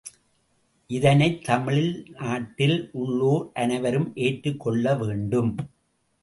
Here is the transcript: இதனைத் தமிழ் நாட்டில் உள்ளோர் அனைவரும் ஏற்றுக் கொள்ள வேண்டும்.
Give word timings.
இதனைத் 0.89 1.43
தமிழ் 1.43 2.05
நாட்டில் 2.19 2.89
உள்ளோர் 2.93 3.51
அனைவரும் 3.53 4.11
ஏற்றுக் 4.15 4.59
கொள்ள 4.59 4.95
வேண்டும். 4.95 5.55